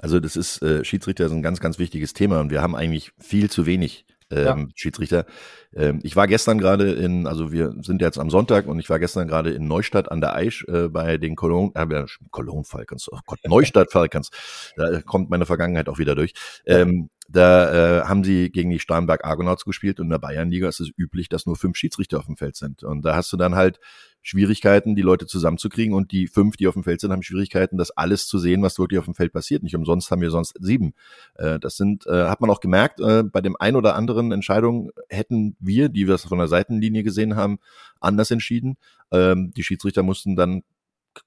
[0.00, 3.12] Also das ist, äh, Schiedsrichter ist ein ganz, ganz wichtiges Thema und wir haben eigentlich
[3.18, 4.66] viel zu wenig ähm, ja.
[4.74, 5.26] Schiedsrichter.
[5.74, 8.98] Ähm, ich war gestern gerade in, also wir sind jetzt am Sonntag und ich war
[8.98, 13.18] gestern gerade in Neustadt an der Aisch äh, bei den Cologne, äh, Cologne Falcons, oh
[13.26, 14.30] Gott, Neustadt Falcons.
[14.76, 16.32] Da kommt meine Vergangenheit auch wieder durch.
[16.66, 20.80] Ähm, da äh, haben sie gegen die Starnberg Argonauts gespielt und in der Bayernliga ist
[20.80, 22.82] es üblich, dass nur fünf Schiedsrichter auf dem Feld sind.
[22.82, 23.80] Und da hast du dann halt
[24.22, 27.90] Schwierigkeiten, die Leute zusammenzukriegen und die fünf, die auf dem Feld sind, haben Schwierigkeiten, das
[27.90, 29.62] alles zu sehen, was wirklich auf dem Feld passiert.
[29.62, 30.94] Nicht umsonst haben wir sonst sieben.
[31.34, 34.90] Äh, das sind, äh, hat man auch gemerkt, äh, bei dem ein oder anderen Entscheidung
[35.08, 37.58] hätten wir, die wir es von der Seitenlinie gesehen haben,
[38.00, 38.76] anders entschieden.
[39.12, 40.62] Ähm, die Schiedsrichter mussten dann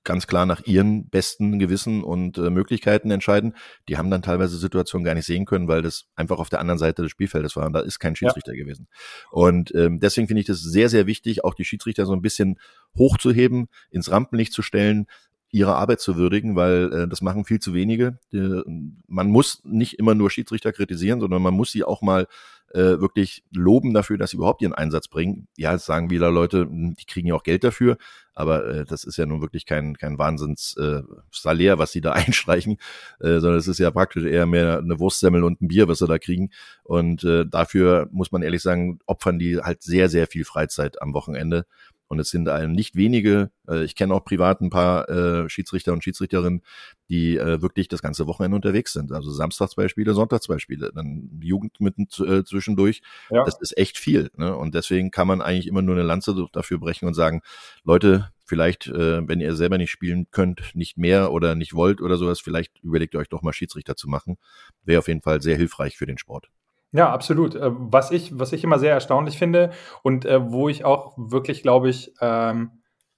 [0.03, 3.55] ganz klar nach ihren besten Gewissen und äh, Möglichkeiten entscheiden.
[3.87, 6.79] Die haben dann teilweise Situationen gar nicht sehen können, weil das einfach auf der anderen
[6.79, 8.63] Seite des Spielfeldes war und da ist kein Schiedsrichter ja.
[8.63, 8.87] gewesen.
[9.31, 12.59] Und ähm, deswegen finde ich das sehr, sehr wichtig, auch die Schiedsrichter so ein bisschen
[12.97, 15.07] hochzuheben, ins Rampenlicht zu stellen,
[15.49, 18.19] ihre Arbeit zu würdigen, weil äh, das machen viel zu wenige.
[18.31, 18.61] Die,
[19.07, 22.27] man muss nicht immer nur Schiedsrichter kritisieren, sondern man muss sie auch mal
[22.77, 25.47] äh, wirklich loben dafür, dass sie überhaupt ihren Einsatz bringen.
[25.57, 27.97] Ja, jetzt sagen wieder Leute, hm, die kriegen ja auch Geld dafür,
[28.35, 31.01] aber äh, das ist ja nun wirklich kein, kein Wahnsinns äh,
[31.79, 32.77] was sie da einstreichen,
[33.19, 36.07] äh, sondern es ist ja praktisch eher mehr eine Wurstsemmel und ein Bier, was sie
[36.07, 36.51] da kriegen.
[36.83, 41.15] Und äh, dafür muss man ehrlich sagen, opfern die halt sehr, sehr viel Freizeit am
[41.15, 41.65] Wochenende.
[42.07, 45.93] Und es sind ein nicht wenige, äh, ich kenne auch privat ein paar äh, Schiedsrichter
[45.93, 46.61] und Schiedsrichterinnen,
[47.09, 49.11] die äh, wirklich das ganze Wochenende unterwegs sind.
[49.11, 53.01] Also Samstag zwei Spiele, Sonntag zwei Spiele, dann Jugend mitten äh, zwischendurch.
[53.29, 53.43] Ja.
[53.43, 54.31] Das ist echt viel.
[54.37, 54.55] Ne?
[54.55, 57.41] Und deswegen kann man eigentlich immer nur eine Lanze dafür brechen und sagen,
[57.83, 62.17] Leute, vielleicht, äh, wenn ihr selber nicht spielen könnt, nicht mehr oder nicht wollt oder
[62.17, 64.37] sowas, vielleicht überlegt ihr euch doch mal Schiedsrichter zu machen.
[64.83, 66.49] Wäre auf jeden Fall sehr hilfreich für den Sport.
[66.91, 67.55] Ja, absolut.
[67.55, 69.71] Äh, was ich, was ich immer sehr erstaunlich finde
[70.03, 72.71] und äh, wo ich auch wirklich, glaube ich, ähm,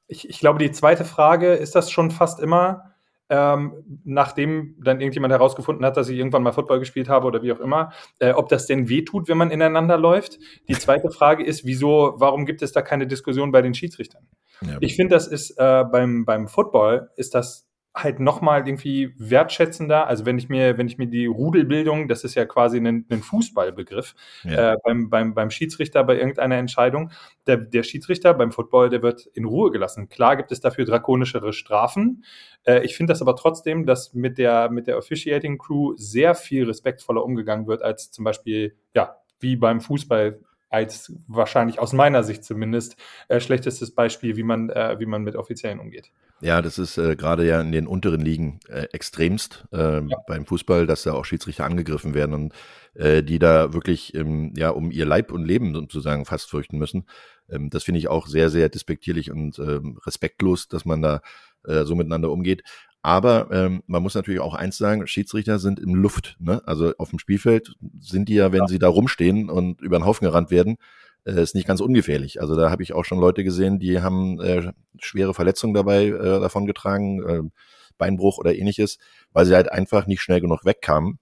[0.07, 2.95] ich, ich glaube, die zweite Frage ist das schon fast immer,
[3.29, 7.51] ähm, nachdem dann irgendjemand herausgefunden hat, dass ich irgendwann mal Football gespielt habe oder wie
[7.53, 10.39] auch immer, äh, ob das denn wehtut, wenn man ineinander läuft.
[10.67, 14.27] Die zweite Frage ist, wieso, warum gibt es da keine Diskussion bei den Schiedsrichtern?
[14.61, 14.77] Ja.
[14.81, 20.07] Ich finde, das ist äh, beim, beim Football ist das halt nochmal irgendwie wertschätzender.
[20.07, 23.21] Also wenn ich mir, wenn ich mir die Rudelbildung, das ist ja quasi ein, ein
[23.23, 24.73] Fußballbegriff, ja.
[24.73, 27.11] äh, beim, beim, beim Schiedsrichter bei irgendeiner Entscheidung,
[27.47, 30.07] der, der Schiedsrichter beim Football, der wird in Ruhe gelassen.
[30.07, 32.23] Klar gibt es dafür drakonischere Strafen.
[32.63, 36.65] Äh, ich finde das aber trotzdem, dass mit der, mit der Officiating Crew sehr viel
[36.65, 42.43] respektvoller umgegangen wird als zum Beispiel, ja, wie beim Fußball als wahrscheinlich aus meiner Sicht
[42.43, 42.95] zumindest
[43.27, 46.11] äh, schlechtestes Beispiel, wie man, äh, wie man mit Offiziellen umgeht.
[46.41, 50.17] Ja, das ist äh, gerade ja in den unteren Ligen äh, extremst äh, ja.
[50.25, 52.53] beim Fußball, dass da auch Schiedsrichter angegriffen werden und
[52.93, 57.05] äh, die da wirklich ähm, ja um ihr Leib und Leben sozusagen fast fürchten müssen.
[57.49, 61.21] Ähm, das finde ich auch sehr, sehr despektierlich und ähm, respektlos, dass man da
[61.65, 62.63] äh, so miteinander umgeht.
[63.01, 66.35] Aber ähm, man muss natürlich auch eins sagen, Schiedsrichter sind im Luft.
[66.39, 66.61] Ne?
[66.65, 68.67] Also auf dem Spielfeld sind die ja, wenn ja.
[68.67, 70.77] sie da rumstehen und über den Haufen gerannt werden,
[71.25, 72.41] äh, ist nicht ganz ungefährlich.
[72.41, 76.39] Also da habe ich auch schon Leute gesehen, die haben äh, schwere Verletzungen dabei äh,
[76.39, 77.41] davon getragen, äh,
[77.97, 78.97] Beinbruch oder ähnliches,
[79.31, 81.19] weil sie halt einfach nicht schnell genug wegkamen.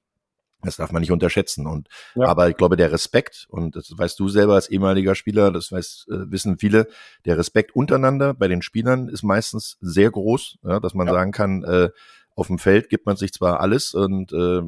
[0.63, 1.67] Das darf man nicht unterschätzen.
[1.67, 2.28] Und ja.
[2.28, 6.08] aber ich glaube, der Respekt, und das weißt du selber als ehemaliger Spieler, das weiß,
[6.10, 6.88] äh, wissen viele,
[7.26, 11.13] der Respekt untereinander bei den Spielern ist meistens sehr groß, ja, dass man ja.
[11.13, 11.89] sagen kann, äh,
[12.38, 14.62] auf dem Feld gibt man sich zwar alles und äh,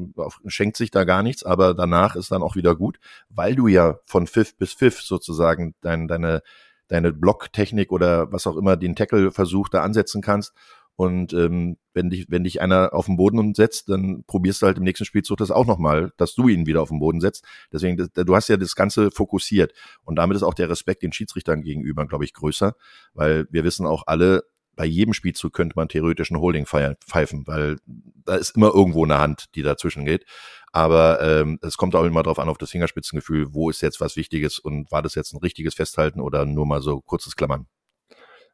[0.46, 2.98] schenkt sich da gar nichts, aber danach ist dann auch wieder gut,
[3.28, 6.42] weil du ja von Pfiff bis Pfiff sozusagen dein, deine,
[6.88, 10.52] deine Blocktechnik oder was auch immer den Tackle-Versuch da ansetzen kannst.
[11.00, 14.76] Und ähm, wenn dich, wenn dich einer auf den Boden setzt, dann probierst du halt
[14.76, 17.42] im nächsten Spielzug das auch nochmal, dass du ihn wieder auf den Boden setzt.
[17.72, 19.72] Deswegen, du hast ja das Ganze fokussiert.
[20.04, 22.74] Und damit ist auch der Respekt den Schiedsrichtern gegenüber, glaube ich, größer,
[23.14, 24.42] weil wir wissen auch alle,
[24.76, 29.16] bei jedem Spielzug könnte man theoretisch einen Holding pfeifen, weil da ist immer irgendwo eine
[29.16, 30.26] Hand, die dazwischen geht.
[30.70, 34.16] Aber ähm, es kommt auch immer darauf an, auf das Fingerspitzengefühl, wo ist jetzt was
[34.16, 37.68] Wichtiges und war das jetzt ein richtiges Festhalten oder nur mal so kurzes Klammern.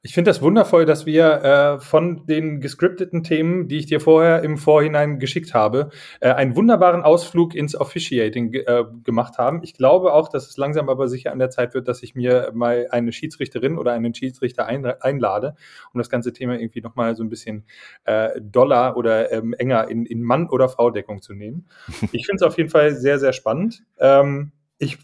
[0.03, 4.43] Ich finde das wundervoll, dass wir äh, von den gescripteten Themen, die ich dir vorher
[4.43, 9.65] im Vorhinein geschickt habe, äh, einen wunderbaren Ausflug ins Officiating äh, gemacht haben.
[9.65, 12.53] Ich glaube auch, dass es langsam aber sicher an der Zeit wird, dass ich mir
[12.55, 15.57] mal eine Schiedsrichterin oder einen Schiedsrichter ein, einlade,
[15.93, 17.65] um das ganze Thema irgendwie nochmal so ein bisschen
[18.05, 21.67] äh, doller oder ähm, enger in, in Mann- oder Frau-Deckung zu nehmen.
[22.13, 23.83] Ich finde es auf jeden Fall sehr, sehr spannend.
[23.99, 24.99] Ähm, ich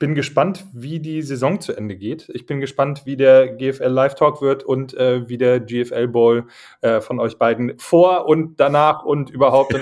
[0.00, 2.28] bin gespannt, wie die Saison zu Ende geht.
[2.32, 6.46] Ich bin gespannt, wie der GFL Live Talk wird und äh, wie der GFL Bowl
[6.80, 9.74] äh, von euch beiden vor und danach und überhaupt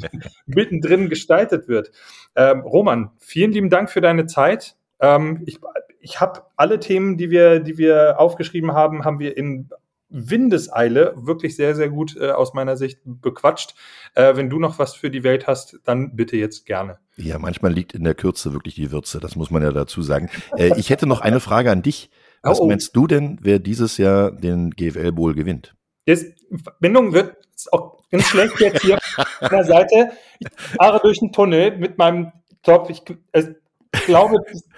[0.46, 1.92] mittendrin gestaltet wird.
[2.34, 4.76] Ähm, Roman, vielen lieben Dank für deine Zeit.
[4.98, 5.60] Ähm, ich
[6.00, 9.68] ich habe alle Themen, die wir, die wir aufgeschrieben haben, haben wir in
[10.08, 13.74] Windeseile wirklich sehr, sehr gut äh, aus meiner Sicht bequatscht.
[14.14, 16.98] Äh, wenn du noch was für die Welt hast, dann bitte jetzt gerne.
[17.16, 20.30] Ja, manchmal liegt in der Kürze wirklich die Würze, das muss man ja dazu sagen.
[20.56, 22.10] Äh, ich hätte noch eine Frage an dich.
[22.42, 22.68] Was oh, oh.
[22.68, 25.74] meinst du denn, wer dieses Jahr den GFL Bowl gewinnt?
[26.06, 27.36] Die Verbindung wird
[27.72, 28.98] auch ganz schlecht jetzt hier
[29.40, 30.10] an der Seite.
[30.38, 32.30] Ich fahre durch den Tunnel mit meinem
[32.62, 32.90] Top.
[32.90, 34.68] Ich, ich glaube, es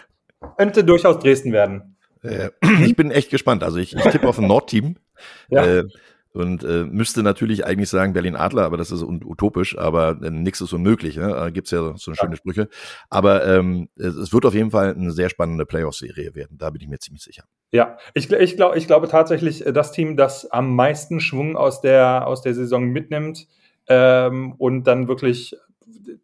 [0.57, 1.98] könnte durchaus Dresden werden.
[2.23, 2.51] Äh,
[2.85, 3.63] ich bin echt gespannt.
[3.63, 4.97] Also ich, ich tippe auf ein Nordteam.
[5.51, 5.67] Ja.
[5.67, 5.85] Äh,
[6.33, 10.61] und äh, müsste natürlich eigentlich sagen Berlin Adler, aber das ist utopisch, aber äh, nichts
[10.61, 11.17] ist unmöglich.
[11.17, 11.27] Ne?
[11.29, 12.37] Da gibt's ja so schöne ja.
[12.37, 12.69] Sprüche.
[13.11, 16.57] Aber ähm, es wird auf jeden Fall eine sehr spannende Playoff-Serie werden.
[16.57, 17.43] Da bin ich mir ziemlich sicher.
[17.73, 21.81] Ja, ich, ich, glaub, ich glaube tatsächlich, äh, das Team, das am meisten Schwung aus
[21.81, 23.49] der, aus der Saison mitnimmt
[23.89, 25.57] ähm, und dann wirklich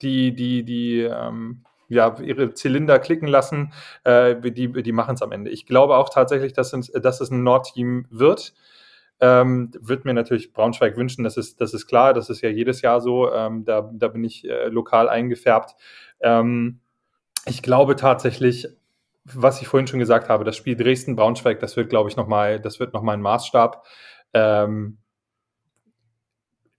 [0.02, 3.72] die, die, die ähm, ja, ihre Zylinder klicken lassen,
[4.04, 5.50] äh, die, die machen es am Ende.
[5.50, 8.54] Ich glaube auch tatsächlich, dass es, dass es ein Nordteam wird.
[9.20, 12.82] Ähm, wird mir natürlich Braunschweig wünschen, das ist, das ist klar, das ist ja jedes
[12.82, 13.32] Jahr so.
[13.32, 15.76] Ähm, da, da bin ich äh, lokal eingefärbt.
[16.20, 16.80] Ähm,
[17.46, 18.68] ich glaube tatsächlich,
[19.24, 22.80] was ich vorhin schon gesagt habe, das Spiel Dresden-Braunschweig, das wird, glaube ich, nochmal, das
[22.80, 23.84] wird nochmal ein Maßstab.
[24.34, 24.98] Ähm,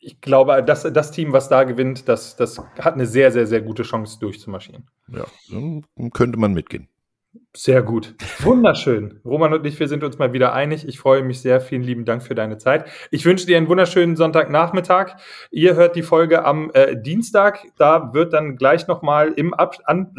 [0.05, 3.61] ich glaube, das, das Team, was da gewinnt, das, das hat eine sehr, sehr, sehr
[3.61, 4.87] gute Chance durchzumarschieren.
[5.07, 5.25] Ja,
[6.13, 6.87] könnte man mitgehen.
[7.55, 8.15] Sehr gut.
[8.39, 9.21] Wunderschön.
[9.23, 10.87] Roman und ich, wir sind uns mal wieder einig.
[10.87, 11.61] Ich freue mich sehr.
[11.61, 12.85] Vielen lieben Dank für deine Zeit.
[13.11, 15.15] Ich wünsche dir einen wunderschönen Sonntagnachmittag.
[15.51, 17.65] Ihr hört die Folge am äh, Dienstag.
[17.77, 20.13] Da wird dann gleich nochmal im, Ab an,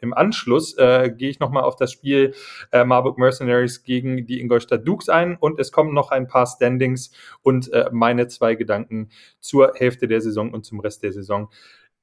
[0.00, 2.34] im Anschluss, äh, gehe ich nochmal auf das Spiel
[2.70, 5.36] äh, Marburg Mercenaries gegen die Ingolstadt Dukes ein.
[5.38, 7.12] Und es kommen noch ein paar Standings
[7.42, 9.10] und äh, meine zwei Gedanken
[9.40, 11.50] zur Hälfte der Saison und zum Rest der Saison.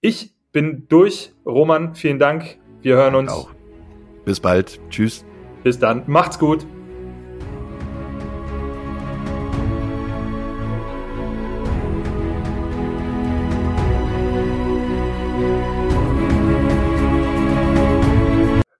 [0.01, 1.33] Ich bin durch.
[1.45, 2.59] Roman, vielen Dank.
[2.81, 3.31] Wir hören uns.
[3.31, 3.58] Auch.
[4.25, 4.79] Bis bald.
[4.89, 5.25] Tschüss.
[5.63, 6.03] Bis dann.
[6.07, 6.65] Macht's gut.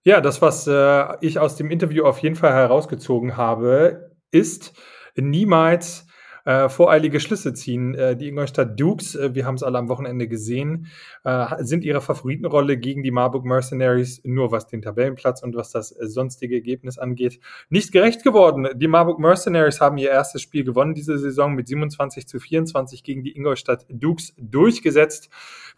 [0.09, 4.73] Ja, das, was äh, ich aus dem Interview auf jeden Fall herausgezogen habe, ist
[5.15, 6.07] niemals
[6.45, 7.95] äh, voreilige Schlüsse ziehen.
[7.95, 10.87] Äh, die Ingolstadt Dukes, äh, wir haben es alle am Wochenende gesehen,
[11.23, 15.89] äh, sind ihrer Favoritenrolle gegen die Marburg Mercenaries nur was den Tabellenplatz und was das
[15.89, 18.67] sonstige Ergebnis angeht, nicht gerecht geworden.
[18.75, 23.23] Die Marburg Mercenaries haben ihr erstes Spiel gewonnen diese Saison mit 27 zu 24 gegen
[23.23, 25.29] die Ingolstadt Dukes durchgesetzt.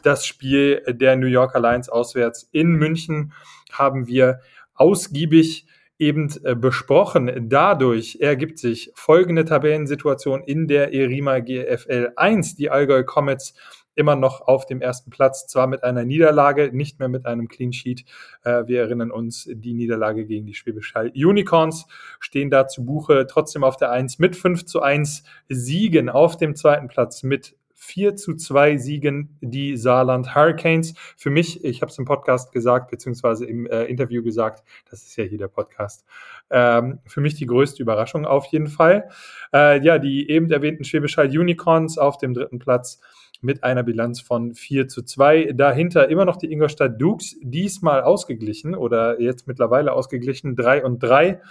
[0.03, 3.33] Das Spiel der New Yorker Lions auswärts in München
[3.71, 4.39] haben wir
[4.73, 5.65] ausgiebig
[6.01, 7.47] eben äh, besprochen.
[7.47, 12.55] Dadurch ergibt sich folgende Tabellensituation in der ERIMA GFL 1.
[12.55, 13.53] Die Allgäu Comets
[13.93, 17.71] immer noch auf dem ersten Platz, zwar mit einer Niederlage, nicht mehr mit einem Clean
[17.71, 18.05] Sheet.
[18.43, 21.85] Äh, wir erinnern uns, die Niederlage gegen die Schwäbisch Unicorns
[22.19, 26.55] stehen da zu Buche, trotzdem auf der 1 mit 5 zu 1 Siegen auf dem
[26.55, 30.93] zweiten Platz mit 4 zu 2 Siegen die Saarland Hurricanes.
[31.17, 35.15] Für mich, ich habe es im Podcast gesagt, beziehungsweise im äh, Interview gesagt, das ist
[35.17, 36.05] ja hier der Podcast,
[36.51, 39.09] ähm, für mich die größte Überraschung auf jeden Fall.
[39.51, 43.01] Äh, ja, die eben erwähnten Schwäbisch Unicorns auf dem dritten Platz
[43.41, 45.53] mit einer Bilanz von 4 zu 2.
[45.53, 51.41] Dahinter immer noch die Ingolstadt Dukes, diesmal ausgeglichen oder jetzt mittlerweile ausgeglichen, 3 und 3.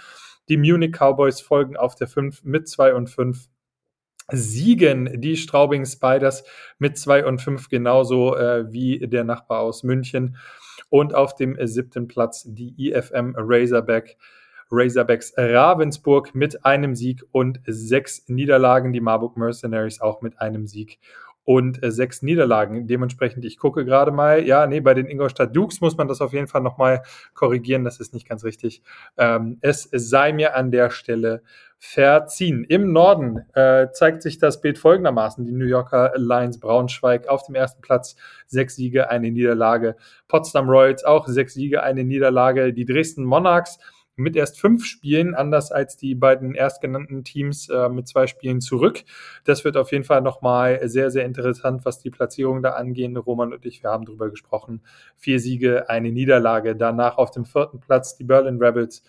[0.47, 3.49] Die Munich Cowboys folgen auf der 5 mit 2 und 5
[4.31, 6.43] siegen die Straubing Spiders
[6.79, 10.37] mit 2 und 5 genauso äh, wie der Nachbar aus München.
[10.89, 14.17] Und auf dem siebten Platz die IFM Razorback.
[14.71, 18.93] Razorbacks Ravensburg mit einem Sieg und sechs Niederlagen.
[18.93, 20.99] Die Marburg Mercenaries auch mit einem Sieg
[21.43, 22.87] und äh, sechs Niederlagen.
[22.87, 26.33] Dementsprechend, ich gucke gerade mal, ja, nee, bei den Ingolstadt Dukes muss man das auf
[26.33, 27.01] jeden Fall nochmal
[27.33, 28.83] korrigieren, das ist nicht ganz richtig.
[29.17, 31.43] Ähm, es sei mir an der Stelle
[31.83, 32.63] verziehen.
[32.69, 35.43] Im Norden äh, zeigt sich das Bild folgendermaßen.
[35.45, 38.15] Die New Yorker Lions Braunschweig auf dem ersten Platz,
[38.45, 39.95] sechs Siege, eine Niederlage.
[40.27, 42.71] Potsdam Royals auch sechs Siege, eine Niederlage.
[42.71, 43.79] Die Dresden Monarchs
[44.15, 49.03] mit erst fünf Spielen, anders als die beiden erstgenannten Teams äh, mit zwei Spielen zurück.
[49.45, 53.17] Das wird auf jeden Fall nochmal sehr, sehr interessant, was die Platzierung da angeht.
[53.25, 54.83] Roman und ich, wir haben darüber gesprochen.
[55.17, 56.75] Vier Siege, eine Niederlage.
[56.75, 59.01] Danach auf dem vierten Platz die Berlin Rebels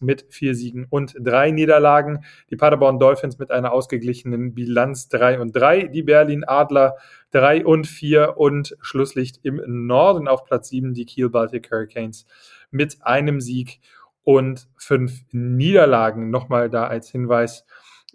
[0.00, 2.24] mit vier Siegen und drei Niederlagen.
[2.50, 5.84] Die Paderborn Dolphins mit einer ausgeglichenen Bilanz 3 und 3.
[5.88, 6.96] Die Berlin Adler
[7.32, 12.26] 3 und 4 und Schlusslicht im Norden auf Platz 7 die Kiel Baltic Hurricanes
[12.70, 13.80] mit einem Sieg
[14.24, 16.30] und fünf Niederlagen.
[16.30, 17.64] Nochmal da als Hinweis.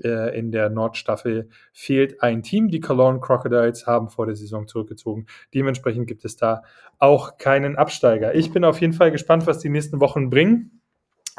[0.04, 2.70] Äh, in der Nordstaffel fehlt ein Team.
[2.70, 5.26] Die Cologne Crocodiles haben vor der Saison zurückgezogen.
[5.54, 6.64] Dementsprechend gibt es da
[7.00, 8.36] auch keinen Absteiger.
[8.36, 10.82] Ich bin auf jeden Fall gespannt, was die nächsten Wochen bringen.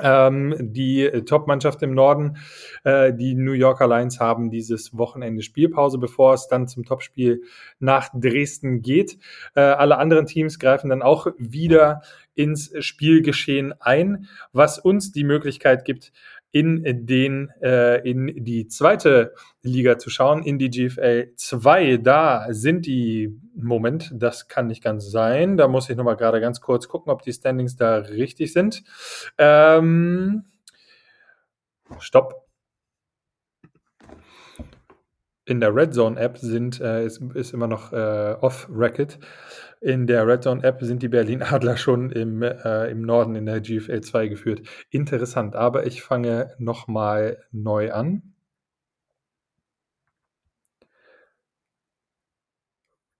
[0.03, 2.37] Ähm, die Top-Mannschaft im Norden,
[2.85, 7.43] äh, die New Yorker Lions, haben dieses Wochenende Spielpause, bevor es dann zum Topspiel
[7.79, 9.19] nach Dresden geht.
[9.55, 12.03] Äh, alle anderen Teams greifen dann auch wieder
[12.35, 16.13] ins Spielgeschehen ein, was uns die Möglichkeit gibt,
[16.57, 21.99] in den äh, in die zweite Liga zu schauen, in die GFL 2.
[21.99, 25.59] Da sind die Moment, das kann nicht ganz sein.
[25.59, 28.85] Da muss ich nochmal gerade ganz kurz gucken, ob die Standings da richtig sind.
[29.37, 30.47] Ähm,
[31.99, 32.47] stopp
[35.45, 39.19] in der Red Zone App sind, äh, ist, ist immer noch äh, off-Racket.
[39.81, 43.47] In der Red Zone App sind die Berlin Adler schon im, äh, im Norden in
[43.47, 44.63] der GFL 2 geführt.
[44.91, 48.35] Interessant, aber ich fange nochmal neu an.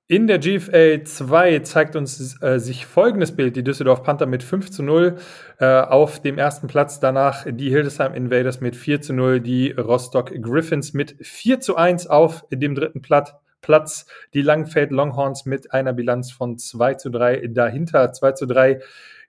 [0.09, 3.57] In der GFL 2 zeigt uns äh, sich folgendes Bild.
[3.57, 5.17] Die Düsseldorf Panther mit 5 zu 0
[5.59, 7.01] äh, auf dem ersten Platz.
[7.01, 9.41] Danach die Hildesheim Invaders mit 4 zu 0.
[9.41, 13.35] Die Rostock Griffins mit 4 zu 1 auf dem dritten Platz.
[13.67, 14.07] Platz.
[14.33, 18.13] Die Langfeld Longhorns mit einer Bilanz von 2 zu 3 dahinter.
[18.13, 18.81] 2 zu 3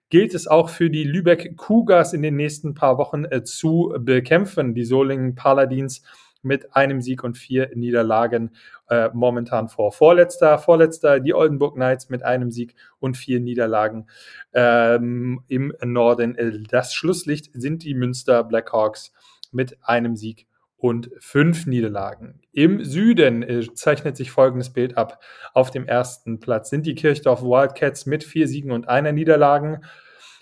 [0.09, 4.75] gilt es auch für die Lübeck Cougars in den nächsten paar Wochen äh, zu bekämpfen.
[4.75, 6.03] Die Solingen Paladins
[6.43, 8.51] mit einem Sieg und vier Niederlagen
[8.89, 9.91] äh, momentan vor.
[9.91, 14.05] Vorletzter, vorletzter die Oldenburg Knights mit einem Sieg und vier Niederlagen
[14.53, 16.35] ähm, im Norden.
[16.35, 19.13] Äh, das Schlusslicht sind die Münster Blackhawks
[19.51, 20.45] mit einem Sieg
[20.77, 22.39] und fünf Niederlagen.
[22.53, 25.21] Im Süden äh, zeichnet sich folgendes Bild ab.
[25.53, 29.83] Auf dem ersten Platz sind die Kirchdorf Wildcats mit vier Siegen und einer Niederlagen.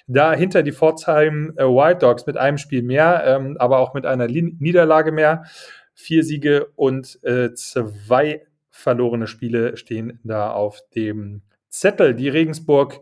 [0.08, 4.28] Dahinter die Pforzheim äh, Wild Dogs mit einem Spiel mehr, ähm, aber auch mit einer
[4.28, 5.46] Niederlage mehr.
[5.94, 12.14] Vier Siege und äh, zwei verlorene Spiele stehen da auf dem Zettel.
[12.14, 13.02] Die Regensburg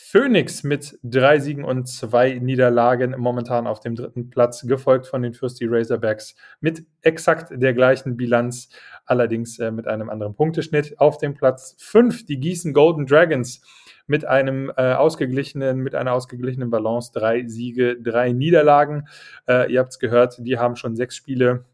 [0.00, 5.34] Phoenix mit drei Siegen und zwei Niederlagen momentan auf dem dritten Platz, gefolgt von den
[5.34, 8.70] Fürsti Razorbacks mit exakt der gleichen Bilanz,
[9.04, 10.98] allerdings äh, mit einem anderen Punkteschnitt.
[10.98, 13.60] Auf dem Platz fünf die Gießen Golden Dragons
[14.06, 19.08] mit einem äh, ausgeglichenen, mit einer ausgeglichenen Balance, drei Siege, drei Niederlagen.
[19.46, 21.64] Äh, ihr habt es gehört, die haben schon sechs Spiele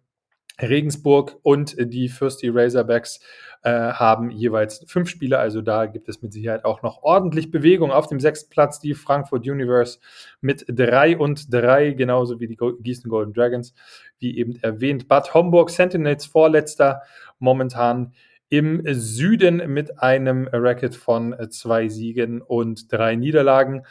[0.60, 3.20] Regensburg und die Fürsti Razorbacks
[3.62, 7.90] äh, haben jeweils fünf Spiele, also da gibt es mit Sicherheit auch noch ordentlich Bewegung.
[7.90, 9.98] Auf dem sechsten Platz die Frankfurt Universe
[10.40, 13.74] mit drei und drei, genauso wie die Gießen Golden Dragons,
[14.18, 15.08] wie eben erwähnt.
[15.08, 17.02] Bad Homburg Sentinels vorletzter,
[17.38, 18.12] momentan
[18.48, 23.84] im Süden mit einem Racket von zwei Siegen und drei Niederlagen.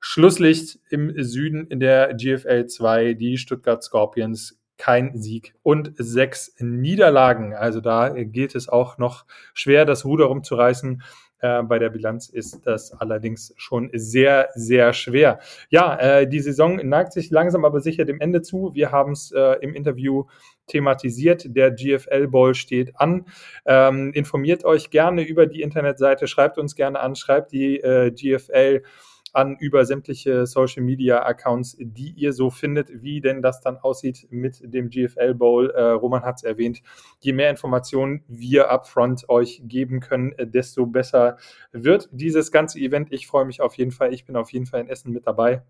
[0.00, 7.54] Schlusslicht im Süden in der GFL 2, die Stuttgart Scorpions kein Sieg und sechs Niederlagen.
[7.54, 11.02] Also da gilt es auch noch schwer, das Ruder rumzureißen.
[11.40, 15.40] Äh, bei der Bilanz ist das allerdings schon sehr, sehr schwer.
[15.68, 18.70] Ja, äh, die Saison neigt sich langsam aber sicher dem Ende zu.
[18.72, 20.24] Wir haben es äh, im Interview
[20.66, 21.54] thematisiert.
[21.54, 23.26] Der GFL Bowl steht an.
[23.66, 28.10] Ähm, informiert euch gerne über die Internetseite, schreibt uns gerne an, schreibt die äh,
[29.32, 34.26] An über sämtliche Social Media Accounts, die ihr so findet, wie denn das dann aussieht
[34.30, 35.70] mit dem GFL Bowl.
[35.70, 36.82] Äh, Roman hat es erwähnt.
[37.20, 41.36] Je mehr Informationen wir upfront euch geben können, äh, desto besser
[41.72, 43.12] wird dieses ganze Event.
[43.12, 44.12] Ich freue mich auf jeden Fall.
[44.12, 45.62] Ich bin auf jeden Fall in Essen mit dabei.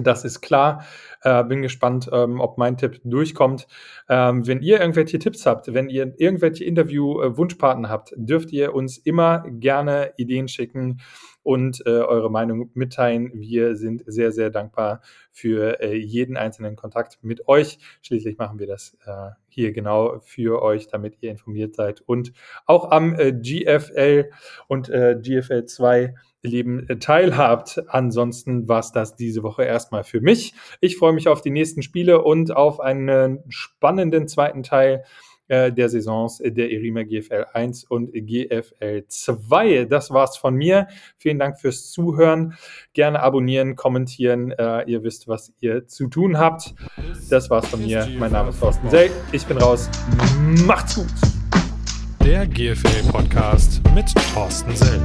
[0.00, 0.84] Das ist klar.
[1.22, 3.68] Äh, bin gespannt, ähm, ob mein Tipp durchkommt.
[4.08, 9.44] Ähm, wenn ihr irgendwelche Tipps habt, wenn ihr irgendwelche Interview-Wunschpartner habt, dürft ihr uns immer
[9.48, 11.00] gerne Ideen schicken
[11.44, 13.30] und äh, eure Meinung mitteilen.
[13.34, 17.78] Wir sind sehr, sehr dankbar für äh, jeden einzelnen Kontakt mit euch.
[18.02, 22.32] Schließlich machen wir das äh, hier genau für euch, damit ihr informiert seid und
[22.66, 24.30] auch am äh, GFL
[24.66, 27.82] und äh, GFL 2 Leben äh, teilhabt.
[27.88, 30.54] Ansonsten war es das diese Woche erstmal für mich.
[30.80, 35.04] Ich freue mich auf die nächsten Spiele und auf einen spannenden zweiten Teil
[35.48, 39.84] äh, der Saisons der Erima GFL 1 und GFL 2.
[39.84, 40.88] Das war's von mir.
[41.16, 42.54] Vielen Dank fürs Zuhören.
[42.92, 44.52] Gerne abonnieren, kommentieren.
[44.52, 46.74] Äh, ihr wisst, was ihr zu tun habt.
[47.30, 48.08] Das war's von mir.
[48.18, 49.10] Mein Name ist Thorsten Sell.
[49.32, 49.88] Ich bin raus.
[50.66, 51.06] Macht's gut.
[52.24, 55.00] Der GFL Podcast mit Thorsten Sell.